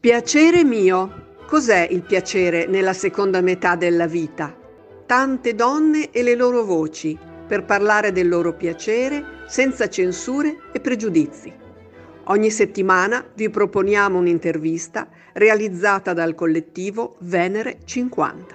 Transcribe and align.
Piacere 0.00 0.64
mio. 0.64 1.26
Cos'è 1.46 1.86
il 1.90 2.00
piacere 2.00 2.64
nella 2.64 2.94
seconda 2.94 3.42
metà 3.42 3.76
della 3.76 4.06
vita? 4.06 4.56
Tante 5.04 5.54
donne 5.54 6.10
e 6.10 6.22
le 6.22 6.34
loro 6.34 6.64
voci 6.64 7.18
per 7.46 7.66
parlare 7.66 8.10
del 8.10 8.26
loro 8.26 8.54
piacere 8.54 9.44
senza 9.46 9.90
censure 9.90 10.56
e 10.72 10.80
pregiudizi. 10.80 11.52
Ogni 12.24 12.50
settimana 12.50 13.22
vi 13.34 13.50
proponiamo 13.50 14.16
un'intervista 14.16 15.06
realizzata 15.34 16.14
dal 16.14 16.34
collettivo 16.34 17.16
Venere 17.18 17.80
50. 17.84 18.54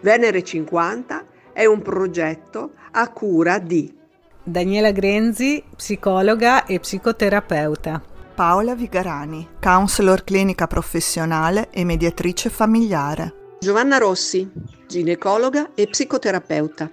Venere 0.00 0.44
50 0.44 1.24
è 1.54 1.64
un 1.64 1.80
progetto 1.80 2.72
a 2.90 3.08
cura 3.08 3.58
di 3.58 3.96
Daniela 4.42 4.90
Grenzi, 4.90 5.64
psicologa 5.74 6.66
e 6.66 6.80
psicoterapeuta. 6.80 8.09
Paola 8.34 8.74
Vigarani, 8.74 9.46
counselor 9.60 10.24
clinica 10.24 10.66
professionale 10.66 11.68
e 11.70 11.84
mediatrice 11.84 12.48
familiare. 12.48 13.56
Giovanna 13.58 13.98
Rossi, 13.98 14.50
ginecologa 14.86 15.74
e 15.74 15.86
psicoterapeuta. 15.86 16.90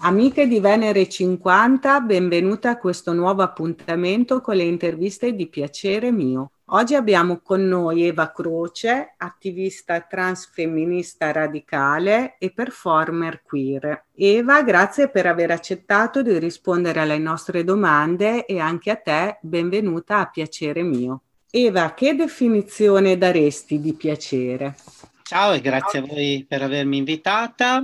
Amiche 0.00 0.46
di 0.46 0.60
Venere 0.60 1.08
50, 1.08 2.00
benvenute 2.00 2.68
a 2.68 2.76
questo 2.76 3.14
nuovo 3.14 3.42
appuntamento 3.42 4.42
con 4.42 4.56
le 4.56 4.64
interviste 4.64 5.32
di 5.32 5.48
piacere 5.48 6.12
mio. 6.12 6.50
Oggi 6.68 6.94
abbiamo 6.94 7.40
con 7.40 7.68
noi 7.68 8.04
Eva 8.04 8.32
Croce, 8.32 9.14
attivista 9.18 10.00
transfemminista 10.00 11.30
radicale 11.30 12.36
e 12.38 12.52
performer 12.52 13.42
queer. 13.42 14.06
Eva, 14.14 14.62
grazie 14.62 15.10
per 15.10 15.26
aver 15.26 15.50
accettato 15.50 16.22
di 16.22 16.38
rispondere 16.38 17.00
alle 17.00 17.18
nostre 17.18 17.64
domande 17.64 18.46
e 18.46 18.60
anche 18.60 18.90
a 18.90 18.96
te 18.96 19.38
benvenuta 19.42 20.20
a 20.20 20.30
Piacere 20.30 20.82
mio. 20.82 21.20
Eva, 21.50 21.92
che 21.92 22.14
definizione 22.14 23.18
daresti 23.18 23.78
di 23.78 23.92
piacere? 23.92 24.74
Ciao 25.22 25.52
e 25.52 25.60
grazie 25.60 25.98
a 25.98 26.02
voi 26.02 26.46
per 26.48 26.62
avermi 26.62 26.96
invitata. 26.96 27.82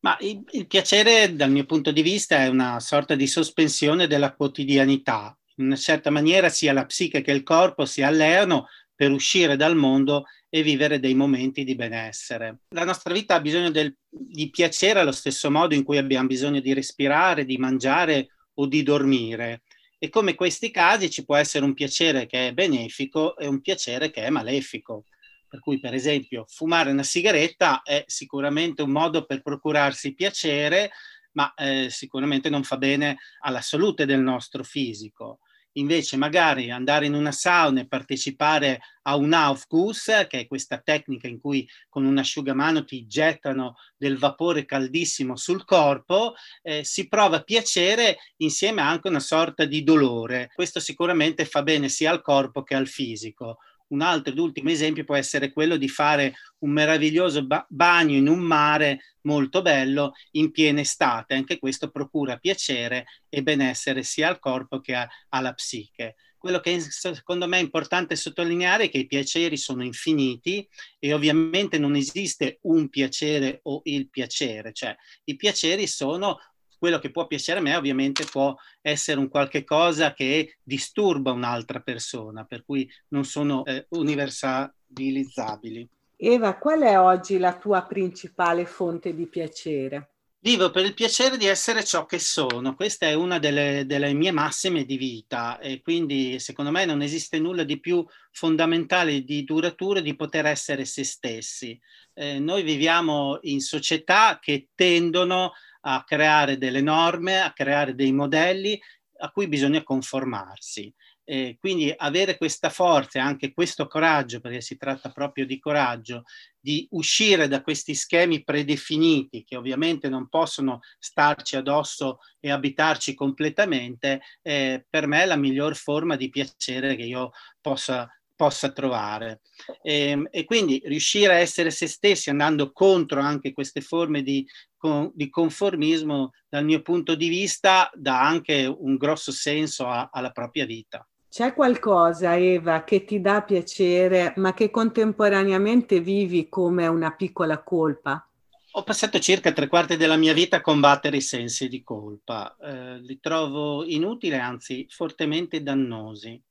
Ma 0.00 0.16
il, 0.20 0.42
il 0.50 0.66
piacere, 0.66 1.36
dal 1.36 1.50
mio 1.50 1.64
punto 1.64 1.92
di 1.92 2.02
vista, 2.02 2.38
è 2.38 2.48
una 2.48 2.80
sorta 2.80 3.14
di 3.14 3.28
sospensione 3.28 4.08
della 4.08 4.32
quotidianità, 4.32 5.36
in 5.60 5.66
una 5.66 5.76
certa 5.76 6.10
maniera 6.10 6.48
sia 6.48 6.72
la 6.72 6.86
psiche 6.86 7.20
che 7.20 7.30
il 7.30 7.42
corpo 7.42 7.84
si 7.84 8.02
alleano 8.02 8.68
per 8.94 9.12
uscire 9.12 9.56
dal 9.56 9.76
mondo 9.76 10.24
e 10.48 10.62
vivere 10.62 10.98
dei 10.98 11.14
momenti 11.14 11.64
di 11.64 11.74
benessere. 11.74 12.60
La 12.70 12.84
nostra 12.84 13.14
vita 13.14 13.36
ha 13.36 13.40
bisogno 13.40 13.70
del, 13.70 13.94
di 14.08 14.50
piacere 14.50 15.00
allo 15.00 15.12
stesso 15.12 15.50
modo 15.50 15.74
in 15.74 15.84
cui 15.84 15.96
abbiamo 15.96 16.26
bisogno 16.26 16.60
di 16.60 16.72
respirare, 16.72 17.44
di 17.44 17.56
mangiare 17.56 18.28
o 18.54 18.66
di 18.66 18.82
dormire. 18.82 19.62
E 19.98 20.08
come 20.08 20.34
questi 20.34 20.70
casi 20.70 21.10
ci 21.10 21.24
può 21.24 21.36
essere 21.36 21.64
un 21.64 21.74
piacere 21.74 22.26
che 22.26 22.48
è 22.48 22.52
benefico 22.52 23.36
e 23.36 23.46
un 23.46 23.60
piacere 23.60 24.10
che 24.10 24.22
è 24.22 24.30
malefico. 24.30 25.04
Per 25.46 25.60
cui, 25.60 25.78
per 25.78 25.94
esempio, 25.94 26.44
fumare 26.48 26.90
una 26.90 27.02
sigaretta 27.02 27.82
è 27.82 28.04
sicuramente 28.06 28.82
un 28.82 28.90
modo 28.90 29.24
per 29.24 29.42
procurarsi 29.42 30.14
piacere, 30.14 30.90
ma 31.32 31.52
eh, 31.54 31.88
sicuramente 31.90 32.50
non 32.50 32.64
fa 32.64 32.76
bene 32.76 33.18
alla 33.40 33.60
salute 33.60 34.04
del 34.04 34.20
nostro 34.20 34.64
fisico 34.64 35.40
invece 35.72 36.16
magari 36.16 36.70
andare 36.70 37.06
in 37.06 37.14
una 37.14 37.32
sauna 37.32 37.80
e 37.80 37.86
partecipare 37.86 38.80
a 39.02 39.16
un 39.16 39.32
Aufguss, 39.32 40.26
che 40.26 40.40
è 40.40 40.46
questa 40.46 40.78
tecnica 40.78 41.28
in 41.28 41.40
cui 41.40 41.68
con 41.88 42.04
un 42.04 42.18
asciugamano 42.18 42.84
ti 42.84 43.06
gettano 43.06 43.76
del 43.96 44.18
vapore 44.18 44.64
caldissimo 44.64 45.36
sul 45.36 45.64
corpo, 45.64 46.34
eh, 46.62 46.84
si 46.84 47.08
prova 47.08 47.42
piacere 47.42 48.18
insieme 48.38 48.82
anche 48.82 49.08
una 49.08 49.20
sorta 49.20 49.64
di 49.64 49.82
dolore. 49.82 50.50
Questo 50.54 50.80
sicuramente 50.80 51.44
fa 51.44 51.62
bene 51.62 51.88
sia 51.88 52.10
al 52.10 52.22
corpo 52.22 52.62
che 52.62 52.74
al 52.74 52.88
fisico. 52.88 53.58
Un 53.90 54.02
altro 54.02 54.32
ed 54.32 54.38
ultimo 54.38 54.70
esempio 54.70 55.04
può 55.04 55.16
essere 55.16 55.52
quello 55.52 55.76
di 55.76 55.88
fare 55.88 56.34
un 56.58 56.70
meraviglioso 56.70 57.44
ba- 57.44 57.66
bagno 57.68 58.14
in 58.16 58.28
un 58.28 58.38
mare 58.38 59.16
molto 59.22 59.62
bello 59.62 60.12
in 60.32 60.50
piena 60.52 60.80
estate. 60.80 61.34
Anche 61.34 61.58
questo 61.58 61.90
procura 61.90 62.36
piacere 62.38 63.06
e 63.28 63.42
benessere 63.42 64.02
sia 64.04 64.28
al 64.28 64.38
corpo 64.38 64.80
che 64.80 64.94
a- 64.94 65.08
alla 65.30 65.52
psiche. 65.54 66.14
Quello 66.38 66.60
che 66.60 66.80
secondo 66.80 67.46
me 67.46 67.58
è 67.58 67.60
importante 67.60 68.16
sottolineare 68.16 68.84
è 68.84 68.90
che 68.90 68.98
i 68.98 69.06
piaceri 69.06 69.56
sono 69.58 69.84
infiniti 69.84 70.66
e 70.98 71.12
ovviamente 71.12 71.78
non 71.78 71.96
esiste 71.96 72.58
un 72.62 72.88
piacere 72.88 73.60
o 73.64 73.82
il 73.84 74.08
piacere, 74.08 74.72
cioè 74.72 74.96
i 75.24 75.36
piaceri 75.36 75.86
sono 75.86 76.38
quello 76.80 76.98
che 76.98 77.10
può 77.10 77.26
piacere 77.26 77.58
a 77.58 77.62
me 77.62 77.76
ovviamente 77.76 78.24
può 78.24 78.56
essere 78.80 79.20
un 79.20 79.28
qualche 79.28 79.64
cosa 79.64 80.14
che 80.14 80.56
disturba 80.62 81.30
un'altra 81.30 81.80
persona, 81.80 82.44
per 82.44 82.64
cui 82.64 82.90
non 83.08 83.24
sono 83.24 83.66
eh, 83.66 83.84
universalizzabili. 83.90 85.86
Eva, 86.16 86.56
qual 86.56 86.80
è 86.80 86.98
oggi 86.98 87.36
la 87.38 87.54
tua 87.56 87.82
principale 87.82 88.64
fonte 88.64 89.14
di 89.14 89.26
piacere? 89.26 90.08
Vivo 90.42 90.70
per 90.70 90.86
il 90.86 90.94
piacere 90.94 91.36
di 91.36 91.44
essere 91.44 91.84
ciò 91.84 92.06
che 92.06 92.18
sono, 92.18 92.74
questa 92.74 93.06
è 93.06 93.12
una 93.12 93.38
delle, 93.38 93.84
delle, 93.84 94.14
mie 94.14 94.30
massime 94.30 94.86
di 94.86 94.96
vita 94.96 95.58
e 95.58 95.82
quindi 95.82 96.38
secondo 96.38 96.70
me 96.70 96.86
non 96.86 97.02
esiste 97.02 97.38
nulla 97.38 97.62
di 97.62 97.78
più 97.78 98.02
fondamentale, 98.30 99.20
di 99.20 99.44
duraturo 99.44 100.00
di 100.00 100.16
poter 100.16 100.46
essere 100.46 100.86
se 100.86 101.04
stessi. 101.04 101.78
Eh, 102.14 102.38
noi 102.38 102.62
viviamo 102.62 103.38
in 103.42 103.60
società 103.60 104.38
che 104.40 104.68
tendono 104.74 105.52
a 105.80 106.04
creare 106.04 106.58
delle 106.58 106.80
norme, 106.80 107.40
a 107.40 107.52
creare 107.52 107.94
dei 107.94 108.12
modelli 108.12 108.80
a 109.22 109.30
cui 109.30 109.48
bisogna 109.48 109.82
conformarsi. 109.82 110.92
Eh, 111.24 111.56
quindi 111.60 111.92
avere 111.96 112.36
questa 112.36 112.70
forza 112.70 113.18
e 113.18 113.22
anche 113.22 113.52
questo 113.52 113.86
coraggio, 113.86 114.40
perché 114.40 114.60
si 114.60 114.76
tratta 114.76 115.10
proprio 115.10 115.46
di 115.46 115.60
coraggio, 115.60 116.24
di 116.58 116.88
uscire 116.90 117.46
da 117.46 117.62
questi 117.62 117.94
schemi 117.94 118.42
predefiniti 118.42 119.44
che 119.44 119.56
ovviamente 119.56 120.08
non 120.08 120.28
possono 120.28 120.80
starci 120.98 121.54
addosso 121.56 122.18
e 122.40 122.50
abitarci 122.50 123.14
completamente, 123.14 124.20
eh, 124.42 124.84
per 124.88 125.06
me 125.06 125.22
è 125.22 125.26
la 125.26 125.36
miglior 125.36 125.76
forma 125.76 126.16
di 126.16 126.30
piacere 126.30 126.96
che 126.96 127.04
io 127.04 127.30
possa 127.60 128.08
possa 128.40 128.72
trovare. 128.72 129.42
E, 129.82 130.08
ehm, 130.08 130.28
e, 130.30 130.46
quindi 130.46 130.80
riuscire 130.86 131.34
a 131.34 131.38
essere 131.38 131.70
se 131.70 131.86
stessi 131.86 132.30
andando 132.30 132.72
contro 132.72 133.20
anche 133.20 133.52
queste 133.52 133.82
forme 133.82 134.22
di, 134.22 134.46
con, 134.78 135.10
di 135.12 135.28
conformismo, 135.28 136.30
dal 136.48 136.64
mio 136.64 136.80
punto 136.80 137.14
di 137.14 137.28
vista, 137.28 137.90
dà 137.92 138.26
anche 138.26 138.64
un 138.64 138.96
grosso 138.96 139.30
senso 139.30 139.86
a, 139.86 140.08
alla 140.10 140.30
propria 140.30 140.64
vita. 140.64 141.06
C'è 141.28 141.52
qualcosa, 141.52 142.34
Eva, 142.34 142.82
che 142.82 143.04
ti 143.04 143.20
dà 143.20 143.42
piacere, 143.42 144.32
ma 144.36 144.54
che 144.54 144.70
contemporaneamente 144.70 146.00
vivi 146.00 146.48
come 146.48 146.86
una 146.86 147.14
piccola 147.14 147.62
colpa? 147.62 148.26
Ho 148.72 148.82
passato 148.84 149.18
circa 149.18 149.52
tre 149.52 149.68
quarti 149.68 149.98
della 149.98 150.16
mia 150.16 150.32
vita 150.32 150.56
a 150.56 150.60
combattere 150.62 151.18
i 151.18 151.20
sensi 151.20 151.68
di 151.68 151.82
colpa. 151.82 152.56
Eh, 152.58 153.00
li 153.00 153.20
trovo 153.20 153.84
inutili, 153.84 154.36
anzi 154.36 154.86
fortemente 154.88 155.62
dannosi 155.62 156.42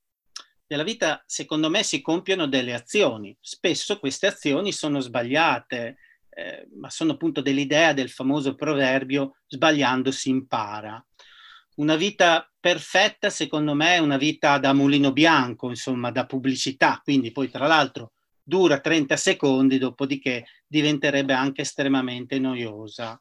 nella 0.69 0.84
vita, 0.84 1.24
secondo 1.25 1.69
me, 1.69 1.81
si 1.84 2.00
compiono 2.02 2.47
delle 2.47 2.75
azioni. 2.75 3.35
Spesso 3.41 3.97
queste 3.97 4.28
azioni 4.28 4.72
sono 4.72 5.00
sbagliate, 5.00 5.97
eh, 6.30 6.68
ma 6.75 6.91
sono 6.91 7.13
appunto 7.13 7.41
dell'idea 7.41 7.91
del 7.94 8.09
famoso 8.09 8.53
proverbio 8.53 9.38
sbagliando 9.47 10.12
si 10.12 10.29
impara. 10.29 11.03
Una 11.78 11.96
vita 11.96 12.47
perfetta, 12.59 13.31
secondo 13.31 13.74
me, 13.74 13.96
è 13.96 13.97
una 13.97 14.18
vita 14.18 14.59
da 14.59 14.72
mulino 14.74 15.12
bianco, 15.12 15.69
insomma, 15.69 16.12
da 16.12 16.28
pubblicità, 16.28 17.02
quindi 17.03 17.31
poi 17.31 17.50
tra 17.50 17.66
l'altro 17.66 18.12
dura 18.44 18.79
30 18.79 19.18
secondi, 19.18 19.79
dopodiché 19.79 20.46
diventerebbe 20.67 21.34
anche 21.34 21.61
estremamente 21.64 22.38
noiosa. 22.38 23.20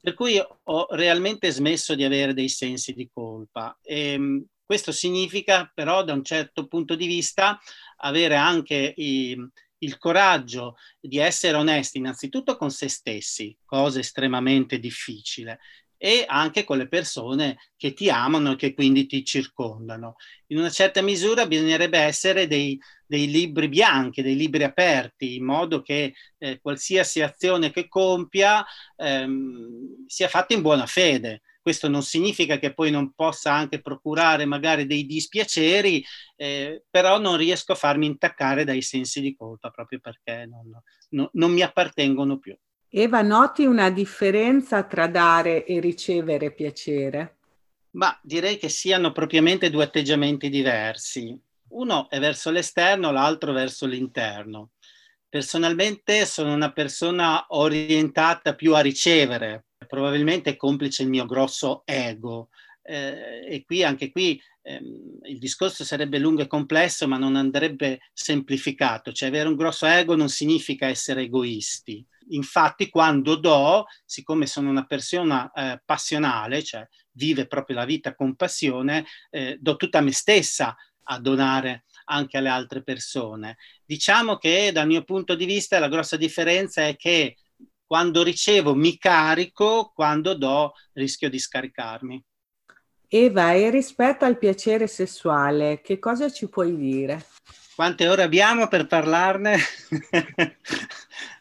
Per 0.00 0.14
cui 0.14 0.38
ho 0.38 0.86
realmente 0.90 1.50
smesso 1.50 1.94
di 1.94 2.04
avere 2.04 2.32
dei 2.32 2.48
sensi 2.48 2.94
di 2.94 3.10
colpa. 3.12 3.76
E, 3.82 4.12
ehm, 4.12 4.44
questo 4.68 4.92
significa 4.92 5.72
però 5.72 6.04
da 6.04 6.12
un 6.12 6.22
certo 6.22 6.66
punto 6.66 6.94
di 6.94 7.06
vista 7.06 7.58
avere 8.00 8.36
anche 8.36 8.92
i, 8.98 9.34
il 9.78 9.96
coraggio 9.96 10.76
di 11.00 11.16
essere 11.16 11.56
onesti 11.56 11.96
innanzitutto 11.96 12.58
con 12.58 12.70
se 12.70 12.86
stessi, 12.88 13.56
cosa 13.64 13.98
estremamente 13.98 14.78
difficile, 14.78 15.58
e 15.96 16.26
anche 16.28 16.64
con 16.64 16.76
le 16.76 16.86
persone 16.86 17.56
che 17.78 17.94
ti 17.94 18.10
amano 18.10 18.52
e 18.52 18.56
che 18.56 18.74
quindi 18.74 19.06
ti 19.06 19.24
circondano. 19.24 20.16
In 20.48 20.58
una 20.58 20.68
certa 20.68 21.00
misura 21.00 21.46
bisognerebbe 21.46 21.96
essere 22.00 22.46
dei, 22.46 22.78
dei 23.06 23.26
libri 23.26 23.68
bianchi, 23.68 24.20
dei 24.20 24.36
libri 24.36 24.64
aperti, 24.64 25.36
in 25.36 25.46
modo 25.46 25.80
che 25.80 26.12
eh, 26.36 26.60
qualsiasi 26.60 27.22
azione 27.22 27.70
che 27.70 27.88
compia 27.88 28.62
ehm, 28.96 30.04
sia 30.06 30.28
fatta 30.28 30.52
in 30.52 30.60
buona 30.60 30.84
fede 30.84 31.40
questo 31.68 31.88
non 31.88 32.02
significa 32.02 32.58
che 32.58 32.72
poi 32.72 32.90
non 32.90 33.12
possa 33.12 33.52
anche 33.52 33.82
procurare 33.82 34.46
magari 34.46 34.86
dei 34.86 35.04
dispiaceri, 35.04 36.02
eh, 36.34 36.82
però 36.88 37.18
non 37.18 37.36
riesco 37.36 37.72
a 37.72 37.74
farmi 37.74 38.06
intaccare 38.06 38.64
dai 38.64 38.80
sensi 38.80 39.20
di 39.20 39.36
colpa 39.36 39.68
proprio 39.68 39.98
perché 40.00 40.46
non, 40.46 40.70
non, 41.10 41.28
non 41.34 41.52
mi 41.52 41.60
appartengono 41.60 42.38
più. 42.38 42.56
Eva, 42.88 43.20
noti 43.20 43.66
una 43.66 43.90
differenza 43.90 44.82
tra 44.84 45.08
dare 45.08 45.66
e 45.66 45.78
ricevere 45.78 46.54
piacere? 46.54 47.36
Ma 47.90 48.18
direi 48.22 48.56
che 48.56 48.70
siano 48.70 49.12
propriamente 49.12 49.68
due 49.68 49.84
atteggiamenti 49.84 50.48
diversi. 50.48 51.38
Uno 51.72 52.08
è 52.08 52.18
verso 52.18 52.50
l'esterno, 52.50 53.12
l'altro 53.12 53.52
verso 53.52 53.84
l'interno. 53.84 54.70
Personalmente 55.28 56.24
sono 56.24 56.54
una 56.54 56.72
persona 56.72 57.44
orientata 57.48 58.54
più 58.54 58.74
a 58.74 58.80
ricevere, 58.80 59.66
probabilmente 59.86 60.50
è 60.50 60.56
complice 60.56 61.02
il 61.02 61.08
mio 61.08 61.26
grosso 61.26 61.82
ego. 61.84 62.48
Eh, 62.82 63.44
e 63.46 63.64
qui 63.64 63.84
anche 63.84 64.10
qui 64.10 64.40
ehm, 64.62 65.18
il 65.24 65.38
discorso 65.38 65.84
sarebbe 65.84 66.18
lungo 66.18 66.42
e 66.42 66.46
complesso, 66.46 67.06
ma 67.06 67.18
non 67.18 67.36
andrebbe 67.36 68.00
semplificato. 68.12 69.12
Cioè 69.12 69.28
avere 69.28 69.48
un 69.48 69.56
grosso 69.56 69.86
ego 69.86 70.16
non 70.16 70.28
significa 70.28 70.86
essere 70.86 71.22
egoisti. 71.22 72.04
Infatti, 72.30 72.90
quando 72.90 73.36
do, 73.36 73.86
siccome 74.04 74.46
sono 74.46 74.68
una 74.68 74.84
persona 74.84 75.50
eh, 75.52 75.80
passionale, 75.84 76.62
cioè 76.62 76.86
vive 77.12 77.46
proprio 77.46 77.76
la 77.76 77.84
vita 77.84 78.14
con 78.14 78.36
passione, 78.36 79.06
eh, 79.30 79.56
do 79.60 79.76
tutta 79.76 80.00
me 80.00 80.12
stessa 80.12 80.76
a 81.10 81.18
donare 81.18 81.84
anche 82.04 82.36
alle 82.36 82.50
altre 82.50 82.82
persone. 82.82 83.56
Diciamo 83.84 84.36
che 84.36 84.70
dal 84.72 84.86
mio 84.86 85.04
punto 85.04 85.34
di 85.34 85.46
vista 85.46 85.78
la 85.78 85.88
grossa 85.88 86.16
differenza 86.16 86.86
è 86.86 86.96
che 86.96 87.36
quando 87.88 88.22
ricevo 88.22 88.74
mi 88.74 88.98
carico, 88.98 89.92
quando 89.94 90.34
do 90.34 90.74
rischio 90.92 91.30
di 91.30 91.38
scaricarmi. 91.38 92.22
Eva, 93.08 93.52
e 93.54 93.70
rispetto 93.70 94.26
al 94.26 94.36
piacere 94.36 94.86
sessuale, 94.86 95.80
che 95.80 95.98
cosa 95.98 96.30
ci 96.30 96.50
puoi 96.50 96.76
dire? 96.76 97.24
Quante 97.74 98.06
ore 98.06 98.24
abbiamo 98.24 98.68
per 98.68 98.86
parlarne? 98.86 99.56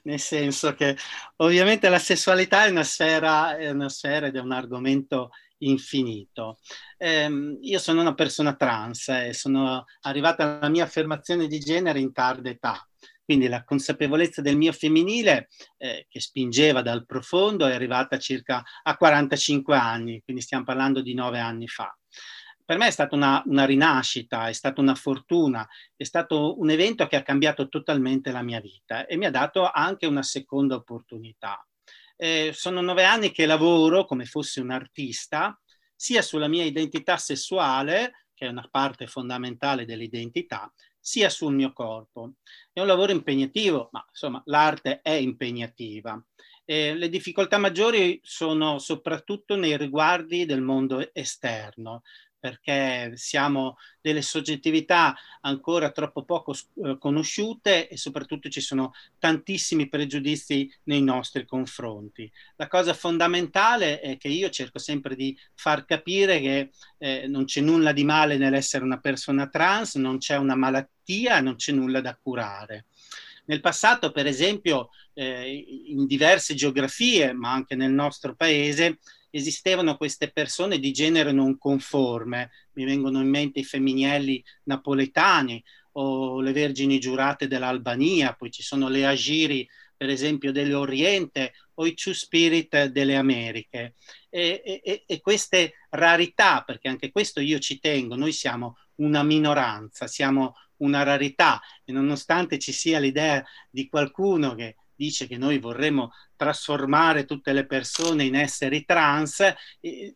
Nel 0.03 0.19
senso 0.19 0.73
che 0.73 0.95
ovviamente 1.37 1.89
la 1.89 1.99
sessualità 1.99 2.63
è 2.63 2.69
una 2.69 2.85
sfera, 2.85 3.57
è 3.57 3.69
una 3.69 3.89
sfera 3.89 4.27
ed 4.27 4.37
è 4.37 4.39
un 4.39 4.53
argomento 4.53 5.31
infinito. 5.57 6.59
Eh, 6.97 7.57
io 7.59 7.79
sono 7.79 7.99
una 7.99 8.13
persona 8.13 8.55
trans 8.55 9.09
e 9.09 9.33
sono 9.33 9.83
arrivata 10.01 10.59
alla 10.59 10.69
mia 10.69 10.85
affermazione 10.85 11.47
di 11.47 11.59
genere 11.59 11.99
in 11.99 12.13
tarda 12.13 12.49
età. 12.49 12.86
Quindi 13.27 13.49
la 13.49 13.65
consapevolezza 13.65 14.41
del 14.41 14.55
mio 14.55 14.71
femminile, 14.71 15.49
eh, 15.75 16.05
che 16.07 16.21
spingeva 16.21 16.81
dal 16.81 17.05
profondo, 17.05 17.65
è 17.65 17.73
arrivata 17.73 18.17
circa 18.17 18.63
a 18.83 18.95
45 18.95 19.75
anni, 19.75 20.21
quindi 20.23 20.41
stiamo 20.41 20.63
parlando 20.63 21.01
di 21.01 21.13
nove 21.13 21.37
anni 21.37 21.67
fa. 21.67 21.93
Per 22.63 22.77
me 22.77 22.87
è 22.87 22.89
stata 22.89 23.17
una, 23.17 23.43
una 23.47 23.65
rinascita, 23.65 24.47
è 24.47 24.53
stata 24.53 24.79
una 24.79 24.95
fortuna, 24.95 25.67
è 25.97 26.05
stato 26.05 26.57
un 26.57 26.69
evento 26.69 27.05
che 27.07 27.17
ha 27.17 27.21
cambiato 27.21 27.67
totalmente 27.67 28.31
la 28.31 28.43
mia 28.43 28.61
vita 28.61 29.05
e 29.05 29.17
mi 29.17 29.25
ha 29.25 29.29
dato 29.29 29.69
anche 29.69 30.05
una 30.05 30.23
seconda 30.23 30.75
opportunità. 30.75 31.67
Eh, 32.15 32.51
sono 32.53 32.79
nove 32.79 33.03
anni 33.03 33.31
che 33.31 33.45
lavoro 33.45 34.05
come 34.05 34.23
fossi 34.23 34.61
un 34.61 34.71
artista, 34.71 35.59
sia 35.93 36.21
sulla 36.21 36.47
mia 36.47 36.63
identità 36.63 37.17
sessuale, 37.17 38.27
che 38.33 38.45
è 38.45 38.49
una 38.49 38.69
parte 38.71 39.05
fondamentale 39.07 39.83
dell'identità, 39.83 40.71
sia 41.07 41.29
sul 41.29 41.55
mio 41.55 41.71
corpo. 41.71 42.33
È 42.73 42.81
un 42.81 42.87
lavoro 42.87 43.13
impegnativo, 43.13 43.87
ma 43.93 44.05
insomma 44.09 44.41
l'arte 44.47 44.99
è 44.99 45.11
impegnativa. 45.11 46.21
Eh, 46.65 46.95
le 46.95 47.07
difficoltà 47.07 47.57
maggiori 47.57 48.19
sono 48.21 48.77
soprattutto 48.77 49.55
nei 49.55 49.77
riguardi 49.77 50.43
del 50.45 50.59
mondo 50.59 51.13
esterno, 51.13 52.01
perché 52.39 53.13
siamo 53.15 53.77
delle 53.99 54.21
soggettività 54.21 55.15
ancora 55.41 55.91
troppo 55.91 56.23
poco 56.23 56.53
eh, 56.53 56.97
conosciute 56.99 57.87
e 57.87 57.97
soprattutto 57.97 58.49
ci 58.49 58.61
sono 58.61 58.93
tantissimi 59.17 59.89
pregiudizi 59.89 60.71
nei 60.83 61.01
nostri 61.01 61.45
confronti. 61.45 62.31
La 62.55 62.67
cosa 62.67 62.93
fondamentale 62.93 63.99
è 63.99 64.17
che 64.17 64.27
io 64.27 64.49
cerco 64.49 64.79
sempre 64.79 65.15
di 65.15 65.37
far 65.53 65.85
capire 65.85 66.39
che 66.39 66.69
eh, 66.97 67.27
non 67.27 67.45
c'è 67.45 67.61
nulla 67.61 67.91
di 67.91 68.03
male 68.03 68.37
nell'essere 68.37 68.83
una 68.83 68.99
persona 68.99 69.47
trans, 69.47 69.95
non 69.95 70.17
c'è 70.19 70.37
una 70.37 70.55
malattia, 70.55 71.41
non 71.41 71.55
c'è 71.55 71.71
nulla 71.71 72.01
da 72.01 72.15
curare. 72.15 72.85
Nel 73.45 73.61
passato, 73.61 74.11
per 74.11 74.27
esempio, 74.27 74.89
eh, 75.13 75.65
in 75.87 76.05
diverse 76.05 76.53
geografie, 76.53 77.31
ma 77.31 77.51
anche 77.51 77.75
nel 77.75 77.91
nostro 77.91 78.35
paese, 78.35 78.99
esistevano 79.29 79.97
queste 79.97 80.31
persone 80.31 80.79
di 80.79 80.91
genere 80.91 81.31
non 81.31 81.57
conforme, 81.57 82.51
mi 82.73 82.85
vengono 82.85 83.21
in 83.21 83.29
mente 83.29 83.59
i 83.59 83.63
femminelli 83.63 84.43
napoletani 84.63 85.63
o 85.93 86.41
le 86.41 86.51
vergini 86.51 86.99
giurate 86.99 87.47
dell'Albania, 87.47 88.33
poi 88.33 88.51
ci 88.51 88.61
sono 88.61 88.87
le 88.87 89.05
agiri 89.05 89.67
per 89.97 90.09
esempio 90.09 90.51
dell'Oriente 90.51 91.53
o 91.75 91.87
i 91.87 91.95
True 91.95 92.13
Spirit 92.13 92.85
delle 92.85 93.15
Americhe. 93.15 93.95
E, 94.29 94.81
e, 94.83 95.03
e, 95.07 95.21
queste 95.21 95.73
rarità, 95.89 96.61
perché 96.63 96.87
anche 96.87 97.11
questo 97.11 97.39
io 97.39 97.57
ci 97.57 97.79
tengo, 97.79 98.15
noi 98.15 98.31
siamo 98.31 98.77
una 98.95 99.23
minoranza, 99.23 100.05
siamo 100.07 100.53
una 100.77 101.01
rarità 101.01 101.59
e 101.83 101.91
nonostante 101.91 102.59
ci 102.59 102.71
sia 102.71 102.99
l'idea 102.99 103.43
di 103.71 103.89
qualcuno 103.89 104.53
che 104.53 104.75
dice 104.97 105.27
che 105.27 105.37
noi 105.37 105.59
vorremmo 105.59 106.11
trasformare 106.35 107.25
tutte 107.25 107.53
le 107.53 107.65
persone 107.65 108.23
in 108.23 108.35
esseri 108.35 108.83
trans, 108.83 109.53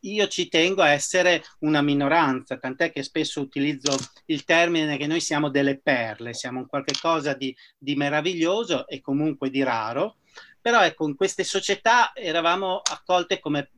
io 0.01 0.28
ci 0.28 0.50
tengo 0.50 0.81
a 0.81 0.89
essere 0.89 1.44
una 1.60 1.81
minoranza, 1.81 2.57
tant'è 2.57 2.92
che 2.92 3.04
spesso 3.04 3.39
utilizzo 3.39 3.95
il 4.25 4.44
termine 4.44 4.98
che 4.98 5.07
noi 5.07 5.22
siamo 5.22 5.50
delle 5.50 5.80
perle, 5.80 6.33
siamo 6.33 6.60
un 6.60 6.68
qualche 6.68 6.95
cosa 7.00 7.33
di, 7.33 7.56
di 7.78 7.95
meraviglioso 7.95 8.88
e 8.88 9.00
comunque 9.00 9.50
di 9.50 9.63
raro, 9.63 10.18
però 10.62 10.83
ecco, 10.83 11.07
in 11.07 11.16
queste 11.16 11.44
società 11.44 12.13
eravamo 12.13 12.81
accolte 12.83 13.39
come 13.39 13.72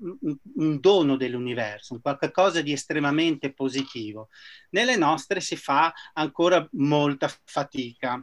un, 0.55 0.79
dono 0.81 1.15
dell'universo, 1.15 1.93
un 1.93 2.01
qualche 2.01 2.29
cosa 2.29 2.61
di 2.61 2.73
estremamente 2.73 3.53
positivo. 3.53 4.27
Nelle 4.71 4.97
nostre 4.97 5.39
si 5.39 5.55
fa 5.55 5.93
ancora 6.11 6.67
molta 6.73 7.31
fatica. 7.45 8.21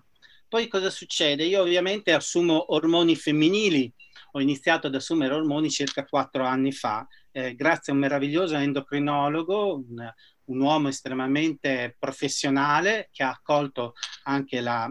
Poi 0.51 0.67
cosa 0.67 0.91
succede? 0.91 1.45
Io 1.45 1.61
ovviamente 1.63 2.13
assumo 2.13 2.75
ormoni 2.75 3.15
femminili, 3.15 3.89
ho 4.33 4.41
iniziato 4.41 4.89
ad 4.89 4.97
assumere 4.97 5.33
ormoni 5.33 5.71
circa 5.71 6.05
quattro 6.05 6.43
anni 6.43 6.73
fa, 6.73 7.07
eh, 7.31 7.55
grazie 7.55 7.93
a 7.93 7.95
un 7.95 8.01
meraviglioso 8.01 8.57
endocrinologo, 8.57 9.77
un, 9.77 10.13
un, 10.47 10.61
uomo 10.61 10.89
estremamente 10.89 11.95
professionale 11.97 13.11
che 13.13 13.23
ha 13.23 13.31
accolto 13.31 13.93
anche 14.25 14.61
la, 14.61 14.89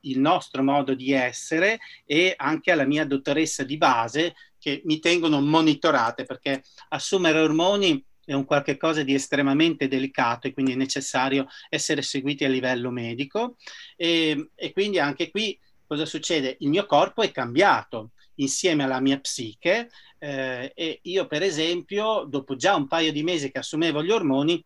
il 0.00 0.18
nostro 0.18 0.64
modo 0.64 0.94
di 0.94 1.12
essere 1.12 1.78
e 2.04 2.34
anche 2.36 2.72
alla 2.72 2.86
mia 2.86 3.04
dottoressa 3.04 3.62
di 3.62 3.76
base 3.76 4.34
che 4.58 4.82
mi 4.84 4.98
tengono 4.98 5.40
monitorate 5.40 6.24
perché 6.24 6.64
assumere 6.88 7.38
ormoni 7.38 8.04
è 8.26 8.34
un 8.34 8.44
qualche 8.44 8.76
cosa 8.76 9.02
di 9.02 9.14
estremamente 9.14 9.88
delicato 9.88 10.46
e 10.48 10.52
quindi 10.52 10.72
è 10.72 10.76
necessario 10.76 11.46
essere 11.70 12.02
seguiti 12.02 12.44
a 12.44 12.48
livello 12.48 12.90
medico 12.90 13.56
e, 13.96 14.50
e 14.54 14.72
quindi 14.72 14.98
anche 14.98 15.30
qui 15.30 15.58
cosa 15.86 16.04
succede? 16.04 16.56
Il 16.60 16.68
mio 16.68 16.84
corpo 16.86 17.22
è 17.22 17.30
cambiato 17.30 18.10
insieme 18.34 18.82
alla 18.84 19.00
mia 19.00 19.18
psiche 19.20 19.88
eh, 20.18 20.72
e 20.74 20.98
io 21.02 21.26
per 21.26 21.42
esempio 21.42 22.24
dopo 22.24 22.56
già 22.56 22.74
un 22.74 22.88
paio 22.88 23.12
di 23.12 23.22
mesi 23.22 23.50
che 23.50 23.60
assumevo 23.60 24.02
gli 24.02 24.10
ormoni 24.10 24.62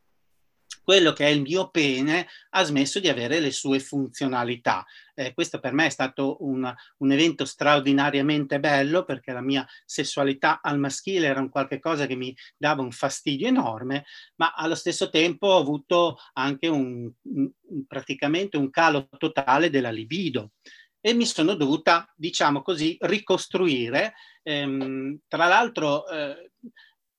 quello 0.91 1.13
che 1.13 1.25
è 1.25 1.29
il 1.29 1.43
mio 1.43 1.71
pene 1.71 2.27
ha 2.51 2.65
smesso 2.65 2.99
di 2.99 3.09
avere 3.09 3.39
le 3.39 3.53
sue 3.53 3.79
funzionalità. 3.79 4.85
Eh, 5.15 5.33
questo 5.35 5.61
per 5.61 5.73
me 5.73 5.87
è 5.87 5.89
stato 5.89 6.39
un, 6.41 6.69
un, 6.97 7.13
evento 7.13 7.45
straordinariamente 7.45 8.59
bello 8.59 9.05
perché 9.05 9.31
la 9.33 9.41
mia 9.41 9.65
sessualità 9.85 10.59
al 10.61 10.81
maschile 10.81 11.29
era 11.29 11.39
un 11.39 11.49
qualche 11.49 11.79
cosa 11.79 12.07
che 12.07 12.17
mi 12.17 12.37
dava 12.57 12.83
un 12.83 12.91
fastidio 12.91 13.47
enorme, 13.47 14.05
ma 14.35 14.53
allo 14.53 14.75
stesso 14.75 15.11
tempo 15.11 15.47
ho 15.47 15.61
avuto 15.61 16.19
anche 16.33 16.67
un, 16.67 17.09
un, 17.23 17.51
praticamente 17.87 18.57
un 18.57 18.69
calo 18.71 19.09
totale 19.17 19.71
della 19.71 19.93
libido 19.93 20.55
e 21.01 21.15
mi 21.15 21.25
sono 21.25 21.55
dovuta, 21.55 22.13
diciamo 22.17 22.63
così, 22.63 22.97
ricostruire. 23.03 24.15
Ehm, 24.43 25.21
tra 25.29 25.47
l'altro, 25.47 26.09
eh, 26.09 26.51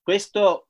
questo, 0.02 0.68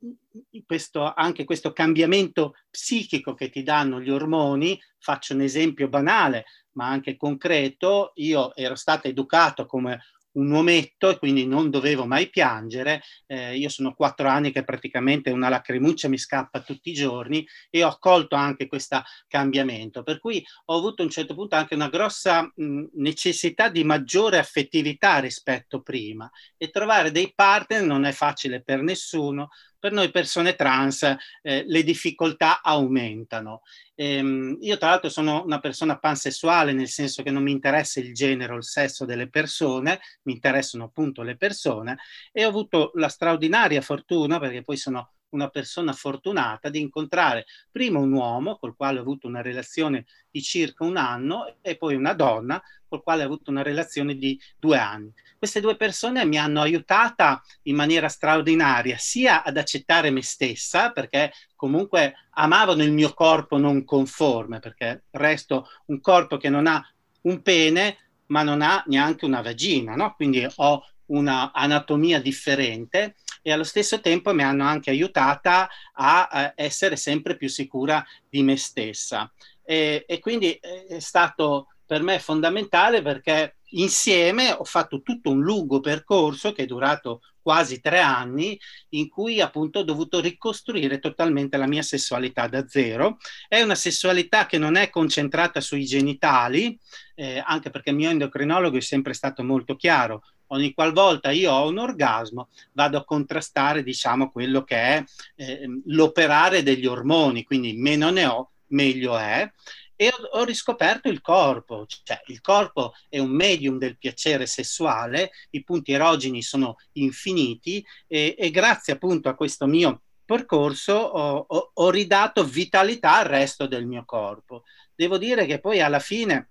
questo, 0.67 1.13
anche 1.15 1.45
questo 1.45 1.73
cambiamento 1.73 2.55
psichico 2.71 3.35
che 3.35 3.51
ti 3.51 3.63
danno 3.63 4.01
gli 4.01 4.11
ormoni, 4.11 4.81
faccio 4.99 5.35
un 5.35 5.41
esempio 5.41 5.89
banale 5.89 6.45
ma 6.73 6.89
anche 6.89 7.17
concreto, 7.17 8.13
io 8.17 8.55
ero 8.55 8.75
stato 8.75 9.09
educato 9.09 9.67
come 9.67 10.01
un 10.33 10.51
uometto 10.51 11.11
e 11.11 11.19
quindi 11.19 11.47
non 11.47 11.71
dovevo 11.71 12.07
mai 12.07 12.29
piangere. 12.31 13.03
Eh, 13.27 13.57
io 13.57 13.69
sono 13.69 13.95
quattro 13.95 14.29
anni 14.29 14.53
che 14.53 14.65
praticamente 14.65 15.31
una 15.31 15.49
lacrimuccia 15.49 16.09
mi 16.09 16.19
scappa 16.19 16.61
tutti 16.61 16.91
i 16.91 16.95
giorni 16.95 17.47
e 17.71 17.85
ho 17.85 17.89
accolto 17.89 18.35
anche 18.37 18.67
questo 18.67 19.03
cambiamento. 19.29 20.03
Per 20.03 20.19
cui 20.19 20.45
ho 20.67 20.77
avuto 20.77 21.03
a 21.03 21.05
un 21.05 21.11
certo 21.11 21.35
punto 21.35 21.57
anche 21.57 21.75
una 21.75 21.89
grossa 21.89 22.51
mh, 22.55 22.85
necessità 22.95 23.69
di 23.69 23.85
maggiore 23.85 24.39
affettività 24.39 25.19
rispetto 25.19 25.83
prima 25.83 26.31
e 26.57 26.71
trovare 26.71 27.11
dei 27.11 27.33
partner 27.35 27.83
non 27.83 28.05
è 28.05 28.13
facile 28.13 28.63
per 28.63 28.83
nessuno, 28.83 29.51
per 29.83 29.91
noi 29.91 30.13
persone 30.13 30.55
trans 30.55 31.03
eh, 31.43 31.65
le 31.67 31.83
difficoltà 31.83 32.63
aumentano. 32.63 33.63
Ehm, 33.97 34.59
io 34.61 34.79
tra 34.79 34.91
l'altro 34.91 35.09
sono 35.09 35.43
una 35.45 35.59
persona 35.59 35.99
pansessuale, 35.99 36.73
nel 36.73 36.87
senso 36.87 37.25
che 37.25 37.33
non 37.33 37.43
mi 37.43 37.51
interessa 37.51 37.99
il 37.99 38.15
genere 38.15 38.53
o 38.53 38.57
il 38.59 38.63
sesso 38.63 39.05
delle 39.05 39.29
persone, 39.29 39.99
mi 40.23 40.35
interessano 40.35 40.85
appunto 40.85 41.23
le 41.23 41.37
persone 41.37 41.99
e 42.31 42.45
ho 42.45 42.49
avuto 42.49 42.93
la 42.95 43.09
straordinaria 43.09 43.81
fortuna, 43.81 44.39
perché 44.39 44.63
poi 44.63 44.77
sono 44.77 45.15
una 45.33 45.49
persona 45.49 45.93
fortunata 45.93 46.69
di 46.69 46.81
incontrare 46.81 47.47
prima 47.71 47.99
un 47.99 48.13
uomo 48.13 48.57
col 48.57 48.77
quale 48.77 48.99
ho 48.99 49.03
avuto 49.03 49.27
una 49.27 49.43
relazione 49.43 50.07
di 50.31 50.43
circa 50.43 50.85
un 50.85 50.97
anno 50.97 51.57
e 51.61 51.77
poi 51.77 51.95
una 51.95 52.13
donna 52.15 52.63
col 52.87 53.03
quale 53.03 53.23
ho 53.23 53.27
avuto 53.27 53.51
una 53.51 53.63
relazione 53.63 54.17
di 54.17 54.39
due 54.59 54.79
anni. 54.79 55.13
Queste 55.39 55.61
due 55.61 55.77
persone 55.77 56.25
mi 56.27 56.39
hanno 56.39 56.61
aiutata 56.61 57.43
in 57.63 57.75
maniera 57.75 58.09
straordinaria 58.09 58.97
sia 58.99 59.43
ad 59.43 59.57
accettare 59.57 60.11
me 60.11 60.23
stessa, 60.23 60.93
perché 60.93 61.33
comunque 61.57 62.15
amavano 62.33 62.83
il 62.83 62.93
mio 62.93 63.15
corpo 63.15 63.57
non 63.57 63.85
conforme, 63.85 64.59
perché 64.59 65.05
resto 65.11 65.69
un 65.87 66.01
corpo 66.01 66.37
che 66.37 66.51
non 66.51 66.67
ha 66.67 66.87
un 67.23 67.41
pene, 67.41 67.97
ma 68.27 68.43
non 68.43 68.63
ha 68.63 68.83
neanche 68.87 69.25
una 69.25 69.41
vagina, 69.43 69.95
no? 69.95 70.15
Quindi 70.15 70.47
ho 70.57 70.85
una 71.07 71.53
anatomia 71.53 72.21
differente 72.21 73.17
e 73.43 73.53
allo 73.53 73.65
stesso 73.65 74.01
tempo 74.01 74.33
mi 74.33 74.43
hanno 74.43 74.65
anche 74.65 74.91
aiutata 74.91 75.69
a, 75.95 76.29
a 76.29 76.53
essere 76.55 76.97
sempre 76.97 77.37
più 77.37 77.49
sicura 77.49 78.05
di 78.29 78.43
me 78.43 78.57
stessa. 78.57 79.31
E, 79.65 80.05
e 80.07 80.19
quindi 80.21 80.53
è 80.53 80.99
stato 81.01 81.69
per 81.85 82.03
me 82.03 82.19
fondamentale 82.19 83.03
perché 83.03 83.57
insieme 83.73 84.51
ho 84.51 84.65
fatto 84.65 85.03
tutto 85.03 85.31
un 85.31 85.43
lungo 85.43 85.81
percorso 85.81 86.53
che 86.53 86.63
è 86.63 86.67
durato 86.67 87.21
quasi 87.43 87.81
tre 87.81 88.01
anni 88.01 88.59
in 88.91 89.09
cui 89.09 89.41
appunto 89.41 89.81
ho 89.81 89.83
dovuto 89.83 90.21
ricostruire 90.21 91.01
totalmente 91.01 91.57
la 91.57 91.67
mia 91.67 91.83
sessualità 91.83 92.47
da 92.47 92.67
zero. 92.69 93.19
È 93.49 93.61
una 93.61 93.75
sessualità 93.75 94.47
che 94.47 94.59
non 94.59 94.77
è 94.77 94.89
concentrata 94.91 95.61
sui 95.61 95.85
genitali, 95.85 96.79
eh, 97.15 97.43
anche 97.45 97.71
perché 97.71 97.91
il 97.91 97.97
mio 97.97 98.11
endocrinologo 98.11 98.77
è 98.77 98.81
sempre 98.81 99.13
stato 99.13 99.43
molto 99.43 99.75
chiaro. 99.75 100.23
Ogni 100.53 100.75
qualvolta 100.75 101.31
io 101.31 101.51
ho 101.51 101.69
un 101.69 101.79
orgasmo 101.79 102.49
vado 102.73 102.99
a 102.99 103.05
contrastare 103.05 103.83
diciamo 103.83 104.31
quello 104.31 104.65
che 104.65 104.77
è 104.77 105.05
eh, 105.37 105.67
l'operare 105.87 106.63
degli 106.63 106.87
ormoni, 106.87 107.43
quindi 107.43 107.73
meno 107.73 108.11
ne 108.11 108.27
ho 108.27 108.51
meglio 108.69 109.17
è 109.17 109.51
e 109.97 110.09
ho, 110.09 110.39
ho, 110.39 110.45
riscoperto 110.45 111.09
il 111.09 111.21
corpo, 111.21 111.87
cioè 111.87 112.21
il 112.27 112.41
corpo 112.41 112.93
è 113.09 113.19
un 113.19 113.31
medium 113.31 113.79
del 113.79 113.97
piacere 113.97 114.47
sessuale, 114.47 115.31
i 115.51 115.63
punti 115.63 115.93
erogeni 115.93 116.43
sono 116.43 116.77
infiniti 116.93 117.85
e, 118.07 118.35
e 118.39 118.51
grazie 118.51 118.95
appunto 118.95 119.29
a 119.29 119.35
questo 119.35 119.67
mio 119.67 120.03
percorso 120.25 120.93
ho, 120.93 121.47
ho, 121.49 121.71
ho 121.73 121.91
ridato 121.91 122.45
vitalità 122.45 123.19
al 123.19 123.27
resto 123.27 123.67
del 123.67 123.87
mio 123.87 124.05
corpo. 124.05 124.65
Devo 124.95 125.19
dire 125.19 125.47
che 125.47 125.61
poi 125.61 125.81
alla 125.81 125.99
fine 125.99 126.49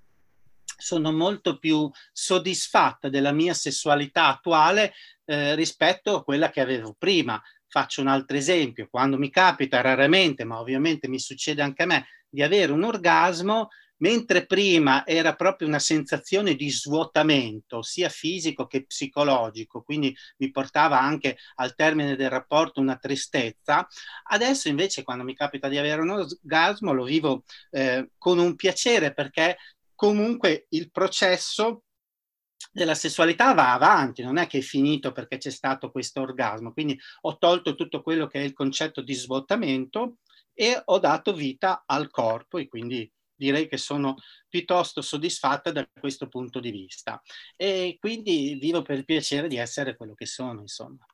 sono 0.81 1.11
molto 1.11 1.57
più 1.59 1.89
soddisfatta 2.11 3.09
della 3.09 3.31
mia 3.31 3.53
sessualità 3.53 4.27
attuale 4.27 4.93
eh, 5.25 5.55
rispetto 5.55 6.15
a 6.15 6.23
quella 6.23 6.49
che 6.49 6.61
avevo 6.61 6.95
prima. 6.97 7.41
Faccio 7.67 8.01
un 8.01 8.07
altro 8.07 8.35
esempio, 8.35 8.87
quando 8.89 9.17
mi 9.17 9.29
capita 9.29 9.79
raramente, 9.79 10.43
ma 10.43 10.59
ovviamente 10.59 11.07
mi 11.07 11.19
succede 11.19 11.61
anche 11.61 11.83
a 11.83 11.85
me, 11.85 12.07
di 12.27 12.41
avere 12.41 12.71
un 12.71 12.83
orgasmo, 12.83 13.69
mentre 14.01 14.45
prima 14.45 15.05
era 15.05 15.35
proprio 15.35 15.67
una 15.67 15.79
sensazione 15.79 16.55
di 16.55 16.69
svuotamento, 16.69 17.81
sia 17.81 18.09
fisico 18.09 18.67
che 18.67 18.85
psicologico, 18.85 19.83
quindi 19.83 20.15
mi 20.37 20.51
portava 20.51 20.99
anche 20.99 21.37
al 21.55 21.75
termine 21.75 22.15
del 22.15 22.29
rapporto 22.29 22.81
una 22.81 22.97
tristezza, 22.97 23.87
adesso 24.29 24.67
invece 24.69 25.03
quando 25.03 25.23
mi 25.23 25.35
capita 25.35 25.67
di 25.67 25.77
avere 25.77 26.01
un 26.01 26.09
orgasmo 26.09 26.93
lo 26.93 27.03
vivo 27.03 27.43
eh, 27.71 28.09
con 28.17 28.39
un 28.39 28.55
piacere 28.55 29.13
perché 29.13 29.57
comunque 30.01 30.65
il 30.69 30.89
processo 30.89 31.83
della 32.71 32.95
sessualità 32.95 33.53
va 33.53 33.73
avanti, 33.73 34.23
non 34.23 34.37
è 34.37 34.47
che 34.47 34.57
è 34.57 34.61
finito 34.61 35.11
perché 35.11 35.37
c'è 35.37 35.51
stato 35.51 35.91
questo 35.91 36.21
orgasmo, 36.21 36.73
quindi 36.73 36.99
ho 37.21 37.37
tolto 37.37 37.75
tutto 37.75 38.01
quello 38.01 38.25
che 38.25 38.39
è 38.39 38.43
il 38.43 38.53
concetto 38.53 39.01
di 39.01 39.13
svuotamento 39.13 40.17
e 40.55 40.81
ho 40.83 40.97
dato 40.97 41.33
vita 41.33 41.83
al 41.85 42.09
corpo 42.09 42.57
e 42.57 42.67
quindi 42.67 43.11
direi 43.35 43.67
che 43.67 43.77
sono 43.77 44.15
piuttosto 44.49 45.03
soddisfatta 45.03 45.71
da 45.71 45.87
questo 45.99 46.27
punto 46.27 46.59
di 46.59 46.71
vista 46.71 47.21
e 47.55 47.97
quindi 47.99 48.57
vivo 48.59 48.81
per 48.81 48.97
il 48.97 49.05
piacere 49.05 49.47
di 49.47 49.57
essere 49.57 49.95
quello 49.95 50.15
che 50.15 50.25
sono, 50.25 50.61
insomma. 50.61 51.05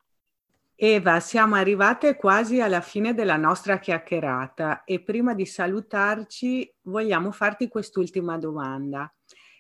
Eva, 0.80 1.20
siamo 1.20 1.56
arrivate 1.56 2.16
quasi 2.16 2.62
alla 2.62 2.82
fine 2.82 3.16
della 3.16 3.36
nostra 3.36 3.80
chiacchierata 3.80 4.84
e 4.84 5.02
prima 5.02 5.34
di 5.34 5.44
salutarci 5.44 6.72
vogliamo 6.82 7.32
farti 7.32 7.68
quest'ultima 7.68 8.38
domanda. 8.38 9.12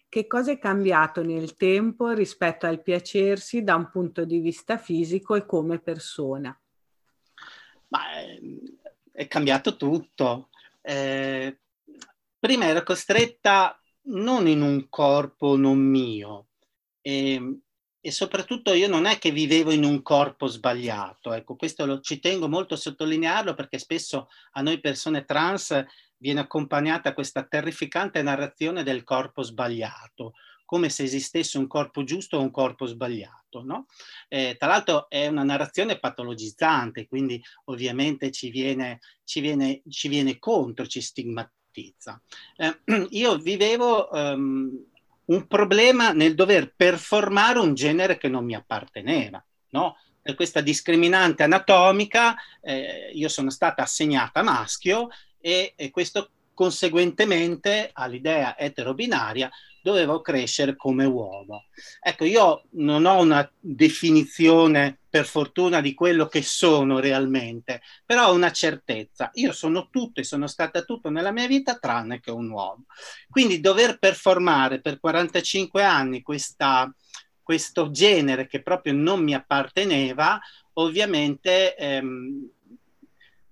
Che 0.07 0.27
cosa 0.27 0.51
è 0.51 0.59
cambiato 0.59 1.23
nel 1.23 1.55
tempo 1.55 2.11
rispetto 2.11 2.67
al 2.67 2.83
piacersi 2.83 3.63
da 3.63 3.73
un 3.73 3.89
punto 3.89 4.25
di 4.25 4.37
vista 4.37 4.77
fisico 4.77 5.33
e 5.33 5.47
come 5.47 5.79
persona? 5.79 6.55
Ma, 7.87 8.21
ehm, 8.21 8.59
è 9.11 9.27
cambiato 9.27 9.75
tutto. 9.75 10.49
Eh, 10.81 11.59
prima 12.37 12.65
ero 12.65 12.83
costretta 12.83 13.81
non 14.09 14.47
in 14.47 14.61
un 14.61 14.87
corpo 14.87 15.57
non 15.57 15.79
mio 15.79 16.49
e, 17.01 17.61
e, 17.99 18.11
soprattutto 18.11 18.73
io 18.73 18.87
non 18.87 19.05
è 19.05 19.17
che 19.17 19.31
vivevo 19.31 19.71
in 19.71 19.83
un 19.83 20.01
corpo 20.01 20.47
sbagliato. 20.47 21.33
Ecco, 21.33 21.55
questo 21.55 21.85
lo, 21.85 21.99
ci 21.99 22.19
tengo 22.19 22.47
molto 22.47 22.73
a 22.75 22.77
sottolinearlo 22.77 23.53
perché 23.53 23.79
spesso 23.79 24.29
a 24.53 24.61
noi 24.61 24.79
persone 24.79 25.25
trans 25.25 25.85
viene 26.17 26.39
accompagnata 26.39 27.13
questa 27.13 27.43
terrificante 27.43 28.21
narrazione 28.21 28.83
del 28.83 29.03
corpo 29.03 29.43
sbagliato 29.43 30.33
come 30.67 30.89
se 30.89 31.03
esistesse 31.03 31.57
un 31.57 31.65
corpo 31.65 32.03
giusto 32.03 32.35
o 32.35 32.41
un 32.41 32.51
corpo 32.51 32.85
sbagliato. 32.85 33.63
No? 33.63 33.85
Eh, 34.27 34.57
tra 34.59 34.67
l'altro 34.67 35.09
è 35.09 35.25
una 35.27 35.43
narrazione 35.43 35.97
patologizzante, 35.97 37.07
quindi 37.07 37.41
ovviamente 37.65 38.31
ci 38.31 38.49
viene, 38.49 38.99
ci 39.23 39.39
viene, 39.39 39.81
ci 39.87 40.09
viene 40.09 40.37
contro, 40.39 40.85
ci 40.85 40.99
stigmatizza. 40.99 42.21
Eh, 42.57 42.81
io 43.11 43.37
vivevo 43.37 44.09
um, 44.11 44.85
un 45.27 45.47
problema 45.47 46.11
nel 46.11 46.35
dover 46.35 46.73
performare 46.75 47.59
un 47.59 47.73
genere 47.73 48.17
che 48.17 48.27
non 48.27 48.45
mi 48.45 48.55
apparteneva. 48.55 49.43
No? 49.69 49.97
Per 50.21 50.35
questa 50.35 50.61
discriminante 50.61 51.43
anatomica 51.43 52.35
eh, 52.61 53.11
io 53.13 53.29
sono 53.29 53.49
stata 53.49 53.83
assegnata 53.83 54.41
maschio 54.41 55.09
e, 55.39 55.73
e 55.75 55.89
questo 55.89 56.29
conseguentemente 56.53 57.91
all'idea 57.93 58.57
eterobinaria 58.57 59.49
dovevo 59.87 60.19
crescere 60.19 60.75
come 60.75 61.05
uomo. 61.05 61.67
Ecco, 62.01 62.25
io 62.25 62.63
non 62.71 63.05
ho 63.05 63.21
una 63.21 63.49
definizione 63.57 64.99
per 65.09 65.25
fortuna 65.25 65.79
di 65.79 65.93
quello 65.93 66.27
che 66.27 66.41
sono 66.41 66.99
realmente, 66.99 67.81
però 68.05 68.27
ho 68.27 68.33
una 68.33 68.51
certezza. 68.51 69.29
Io 69.35 69.53
sono 69.53 69.87
tutto 69.89 70.19
e 70.19 70.25
sono 70.25 70.47
stata 70.47 70.81
tutto 70.81 71.09
nella 71.09 71.31
mia 71.31 71.47
vita 71.47 71.77
tranne 71.77 72.19
che 72.19 72.31
un 72.31 72.49
uomo. 72.49 72.83
Quindi 73.29 73.61
dover 73.61 73.97
performare 73.97 74.81
per 74.81 74.99
45 74.99 75.81
anni 75.83 76.21
questa, 76.21 76.93
questo 77.41 77.89
genere 77.89 78.45
che 78.45 78.61
proprio 78.61 78.91
non 78.91 79.23
mi 79.23 79.33
apparteneva, 79.33 80.37
ovviamente 80.73 81.75
ehm, 81.75 82.49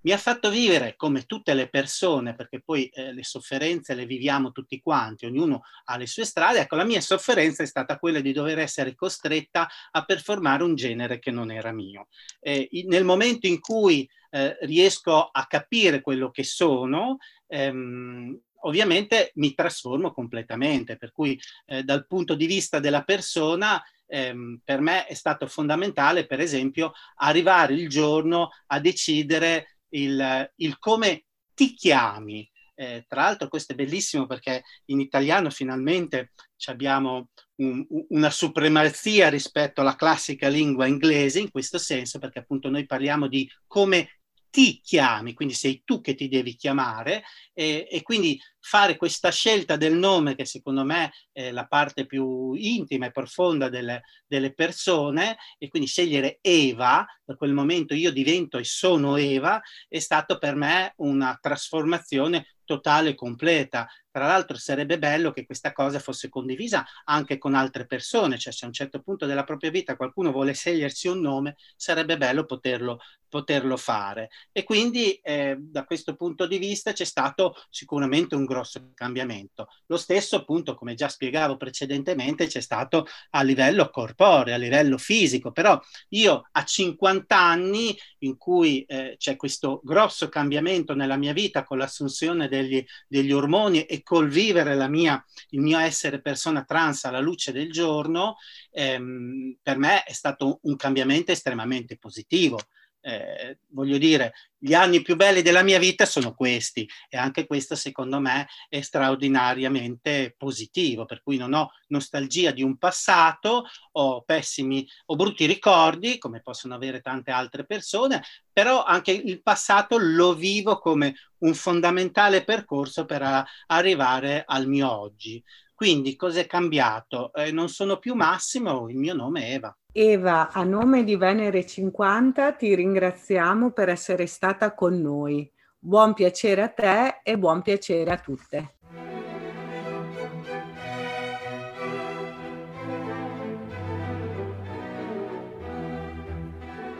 mi 0.06 0.12
ha 0.12 0.18
fatto 0.18 0.50
vivere 0.50 0.94
come 0.94 1.24
tutte 1.24 1.52
le 1.52 1.68
persone, 1.68 2.36
perché 2.36 2.60
poi 2.60 2.86
eh, 2.86 3.12
le 3.12 3.24
sofferenze 3.24 3.92
le 3.92 4.06
viviamo 4.06 4.52
tutti 4.52 4.80
quanti, 4.80 5.26
ognuno 5.26 5.62
ha 5.86 5.96
le 5.96 6.06
sue 6.06 6.24
strade. 6.24 6.60
Ecco, 6.60 6.76
la 6.76 6.84
mia 6.84 7.00
sofferenza 7.00 7.64
è 7.64 7.66
stata 7.66 7.98
quella 7.98 8.20
di 8.20 8.32
dover 8.32 8.60
essere 8.60 8.94
costretta 8.94 9.68
a 9.90 10.04
performare 10.04 10.62
un 10.62 10.76
genere 10.76 11.18
che 11.18 11.32
non 11.32 11.50
era 11.50 11.72
mio. 11.72 12.06
Eh, 12.38 12.68
nel 12.86 13.02
momento 13.02 13.48
in 13.48 13.58
cui 13.58 14.08
eh, 14.30 14.56
riesco 14.60 15.24
a 15.24 15.44
capire 15.48 16.00
quello 16.00 16.30
che 16.30 16.44
sono, 16.44 17.16
ehm, 17.48 18.38
ovviamente 18.60 19.32
mi 19.34 19.54
trasformo 19.54 20.12
completamente, 20.12 20.96
per 20.96 21.10
cui 21.10 21.36
eh, 21.64 21.82
dal 21.82 22.06
punto 22.06 22.36
di 22.36 22.46
vista 22.46 22.78
della 22.78 23.02
persona 23.02 23.82
ehm, 24.06 24.60
per 24.62 24.80
me 24.80 25.06
è 25.06 25.14
stato 25.14 25.48
fondamentale, 25.48 26.26
per 26.26 26.38
esempio, 26.38 26.92
arrivare 27.16 27.74
il 27.74 27.88
giorno 27.88 28.50
a 28.66 28.78
decidere 28.78 29.75
il, 29.90 30.52
il 30.56 30.78
come 30.78 31.24
ti 31.54 31.74
chiami. 31.74 32.48
Eh, 32.78 33.06
tra 33.08 33.22
l'altro 33.22 33.48
questo 33.48 33.72
è 33.72 33.74
bellissimo 33.74 34.26
perché 34.26 34.62
in 34.86 35.00
italiano 35.00 35.48
finalmente 35.48 36.32
abbiamo 36.66 37.30
un, 37.56 37.86
una 38.10 38.28
supremazia 38.28 39.30
rispetto 39.30 39.80
alla 39.80 39.96
classica 39.96 40.48
lingua 40.48 40.86
inglese 40.86 41.40
in 41.40 41.50
questo 41.50 41.78
senso 41.78 42.18
perché 42.18 42.40
appunto 42.40 42.68
noi 42.68 42.84
parliamo 42.84 43.28
di 43.28 43.50
come 43.66 44.15
ti 44.56 44.80
chiami, 44.82 45.34
quindi 45.34 45.52
sei 45.52 45.82
tu 45.84 46.00
che 46.00 46.14
ti 46.14 46.28
devi 46.28 46.54
chiamare 46.54 47.24
e, 47.52 47.86
e 47.90 48.00
quindi 48.00 48.40
fare 48.58 48.96
questa 48.96 49.30
scelta 49.30 49.76
del 49.76 49.92
nome, 49.92 50.34
che 50.34 50.46
secondo 50.46 50.82
me 50.82 51.12
è 51.30 51.50
la 51.50 51.66
parte 51.66 52.06
più 52.06 52.54
intima 52.54 53.04
e 53.04 53.10
profonda 53.10 53.68
delle, 53.68 54.04
delle 54.26 54.54
persone, 54.54 55.36
e 55.58 55.68
quindi 55.68 55.86
scegliere 55.86 56.38
Eva, 56.40 57.04
da 57.22 57.34
quel 57.34 57.52
momento 57.52 57.92
io 57.92 58.10
divento 58.10 58.56
e 58.56 58.64
sono 58.64 59.16
Eva, 59.16 59.60
è 59.88 59.98
stato 59.98 60.38
per 60.38 60.54
me 60.54 60.94
una 60.96 61.36
trasformazione 61.38 62.55
totale 62.66 63.10
e 63.10 63.14
completa. 63.14 63.88
Tra 64.10 64.26
l'altro 64.26 64.56
sarebbe 64.56 64.98
bello 64.98 65.30
che 65.30 65.44
questa 65.44 65.72
cosa 65.72 65.98
fosse 65.98 66.28
condivisa 66.28 66.86
anche 67.04 67.38
con 67.38 67.54
altre 67.54 67.86
persone, 67.86 68.38
cioè 68.38 68.52
se 68.52 68.64
a 68.64 68.68
un 68.68 68.74
certo 68.74 69.00
punto 69.00 69.26
della 69.26 69.44
propria 69.44 69.70
vita 69.70 69.96
qualcuno 69.96 70.32
vuole 70.32 70.54
scegliersi 70.54 71.08
un 71.08 71.20
nome, 71.20 71.56
sarebbe 71.76 72.16
bello 72.16 72.46
poterlo, 72.46 72.98
poterlo 73.28 73.76
fare. 73.76 74.30
E 74.52 74.64
quindi 74.64 75.12
eh, 75.22 75.56
da 75.58 75.84
questo 75.84 76.16
punto 76.16 76.46
di 76.46 76.56
vista 76.58 76.92
c'è 76.92 77.04
stato 77.04 77.54
sicuramente 77.68 78.34
un 78.34 78.46
grosso 78.46 78.92
cambiamento. 78.94 79.68
Lo 79.86 79.96
stesso 79.98 80.36
appunto, 80.36 80.74
come 80.74 80.94
già 80.94 81.08
spiegavo 81.08 81.56
precedentemente, 81.58 82.46
c'è 82.46 82.60
stato 82.60 83.06
a 83.30 83.42
livello 83.42 83.90
corporeo, 83.90 84.54
a 84.54 84.58
livello 84.58 84.96
fisico, 84.96 85.52
però 85.52 85.78
io 86.10 86.48
a 86.52 86.64
50 86.64 87.36
anni 87.38 87.96
in 88.20 88.36
cui 88.38 88.82
eh, 88.84 89.16
c'è 89.18 89.36
questo 89.36 89.80
grosso 89.84 90.28
cambiamento 90.28 90.94
nella 90.94 91.16
mia 91.16 91.34
vita 91.34 91.64
con 91.64 91.78
l'assunzione 91.78 92.48
degli, 92.56 92.84
degli 93.06 93.32
ormoni 93.32 93.84
e 93.84 94.02
col 94.02 94.28
vivere 94.28 94.74
mia, 94.88 95.22
il 95.50 95.60
mio 95.60 95.78
essere 95.78 96.20
persona 96.20 96.64
trans 96.64 97.04
alla 97.04 97.20
luce 97.20 97.52
del 97.52 97.70
giorno, 97.70 98.36
ehm, 98.70 99.56
per 99.62 99.78
me 99.78 100.02
è 100.02 100.12
stato 100.12 100.60
un 100.62 100.76
cambiamento 100.76 101.32
estremamente 101.32 101.96
positivo 101.96 102.58
eh, 103.06 103.58
voglio 103.68 103.98
dire, 103.98 104.32
gli 104.58 104.74
anni 104.74 105.00
più 105.00 105.14
belli 105.14 105.40
della 105.40 105.62
mia 105.62 105.78
vita 105.78 106.04
sono 106.04 106.34
questi 106.34 106.88
e 107.08 107.16
anche 107.16 107.46
questo 107.46 107.76
secondo 107.76 108.18
me 108.18 108.48
è 108.68 108.80
straordinariamente 108.80 110.34
positivo, 110.36 111.04
per 111.04 111.22
cui 111.22 111.36
non 111.36 111.52
ho 111.54 111.70
nostalgia 111.88 112.50
di 112.50 112.64
un 112.64 112.76
passato, 112.78 113.66
ho 113.92 114.22
pessimi 114.22 114.84
o 115.06 115.14
brutti 115.14 115.46
ricordi, 115.46 116.18
come 116.18 116.40
possono 116.40 116.74
avere 116.74 117.00
tante 117.00 117.30
altre 117.30 117.64
persone, 117.64 118.24
però 118.52 118.82
anche 118.82 119.12
il 119.12 119.40
passato 119.40 119.98
lo 119.98 120.34
vivo 120.34 120.78
come 120.78 121.14
un 121.38 121.54
fondamentale 121.54 122.42
percorso 122.42 123.04
per 123.04 123.22
a- 123.22 123.46
arrivare 123.66 124.42
al 124.44 124.66
mio 124.66 124.90
oggi. 124.90 125.40
Quindi 125.76 126.16
cos'è 126.16 126.46
cambiato? 126.46 127.30
Eh, 127.34 127.52
non 127.52 127.68
sono 127.68 127.98
più 127.98 128.14
Massimo, 128.14 128.88
il 128.88 128.96
mio 128.96 129.12
nome 129.12 129.42
è 129.42 129.52
Eva. 129.52 129.76
Eva, 129.92 130.50
a 130.50 130.64
nome 130.64 131.04
di 131.04 131.16
Venere 131.16 131.66
50 131.66 132.52
ti 132.52 132.74
ringraziamo 132.74 133.72
per 133.72 133.90
essere 133.90 134.26
stata 134.26 134.72
con 134.72 134.98
noi. 134.98 135.52
Buon 135.78 136.14
piacere 136.14 136.62
a 136.62 136.68
te 136.68 137.20
e 137.22 137.36
buon 137.36 137.60
piacere 137.60 138.10
a 138.10 138.16
tutte. 138.16 138.76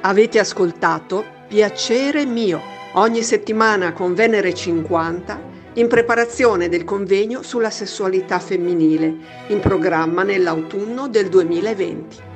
Avete 0.02 0.38
ascoltato 0.38 1.24
Piacere 1.48 2.26
mio 2.26 2.60
ogni 2.94 3.22
settimana 3.22 3.94
con 3.94 4.12
Venere 4.12 4.52
50 4.52 5.55
in 5.76 5.88
preparazione 5.88 6.68
del 6.68 6.84
convegno 6.84 7.42
sulla 7.42 7.70
sessualità 7.70 8.38
femminile 8.38 9.14
in 9.48 9.60
programma 9.60 10.22
nell'autunno 10.22 11.08
del 11.08 11.28
2020. 11.28 12.34